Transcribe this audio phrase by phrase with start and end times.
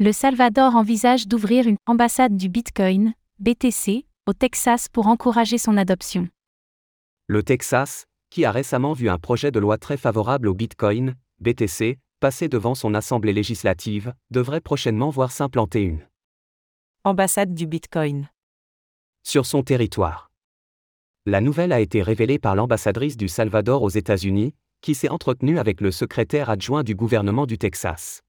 [0.00, 6.28] Le Salvador envisage d'ouvrir une ambassade du Bitcoin, BTC, au Texas pour encourager son adoption.
[7.26, 11.98] Le Texas, qui a récemment vu un projet de loi très favorable au Bitcoin, BTC,
[12.20, 16.06] passer devant son assemblée législative, devrait prochainement voir s'implanter une
[17.02, 18.28] ambassade du Bitcoin
[19.24, 20.30] sur son territoire.
[21.26, 25.80] La nouvelle a été révélée par l'ambassadrice du Salvador aux États-Unis, qui s'est entretenue avec
[25.80, 28.22] le secrétaire adjoint du gouvernement du Texas.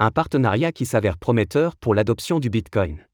[0.00, 3.04] Un partenariat qui s'avère prometteur pour l'adoption du Bitcoin.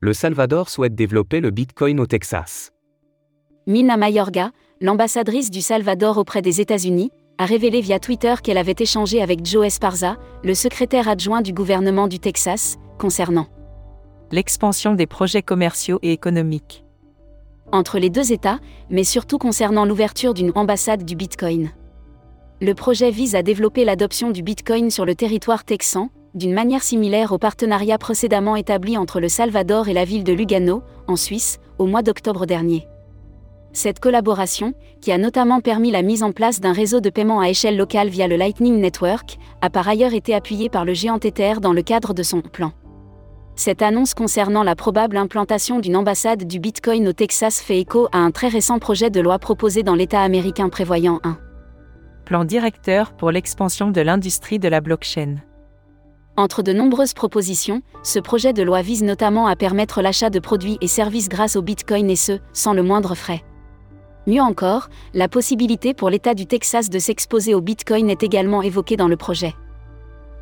[0.00, 2.72] Le Salvador souhaite développer le Bitcoin au Texas.
[3.68, 4.50] Mina Mayorga,
[4.80, 9.66] l'ambassadrice du Salvador auprès des États-Unis, a révélé via Twitter qu'elle avait échangé avec Joe
[9.66, 13.46] Esparza, le secrétaire adjoint du gouvernement du Texas, concernant
[14.32, 16.84] l'expansion des projets commerciaux et économiques
[17.72, 18.58] entre les deux États,
[18.90, 21.70] mais surtout concernant l'ouverture d'une ambassade du Bitcoin.
[22.60, 27.32] Le projet vise à développer l'adoption du Bitcoin sur le territoire texan, d'une manière similaire
[27.32, 31.86] au partenariat précédemment établi entre le Salvador et la ville de Lugano, en Suisse, au
[31.86, 32.86] mois d'octobre dernier.
[33.72, 37.48] Cette collaboration, qui a notamment permis la mise en place d'un réseau de paiement à
[37.48, 41.54] échelle locale via le Lightning Network, a par ailleurs été appuyée par le géant Tether
[41.60, 42.72] dans le cadre de son plan.
[43.60, 48.16] Cette annonce concernant la probable implantation d'une ambassade du Bitcoin au Texas fait écho à
[48.16, 51.36] un très récent projet de loi proposé dans l'État américain prévoyant un
[52.24, 55.42] plan directeur pour l'expansion de l'industrie de la blockchain.
[56.38, 60.78] Entre de nombreuses propositions, ce projet de loi vise notamment à permettre l'achat de produits
[60.80, 63.42] et services grâce au Bitcoin et ce, sans le moindre frais.
[64.26, 68.96] Mieux encore, la possibilité pour l'État du Texas de s'exposer au Bitcoin est également évoquée
[68.96, 69.54] dans le projet.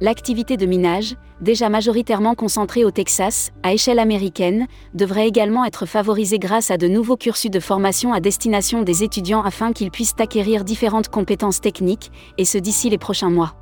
[0.01, 6.39] L'activité de minage, déjà majoritairement concentrée au Texas, à échelle américaine, devrait également être favorisée
[6.39, 10.63] grâce à de nouveaux cursus de formation à destination des étudiants afin qu'ils puissent acquérir
[10.63, 13.55] différentes compétences techniques, et ce d'ici les prochains mois.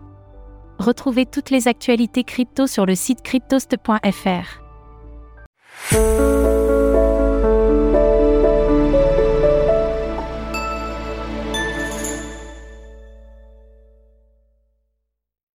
[0.78, 4.60] Retrouvez toutes les actualités crypto sur le site cryptost.fr.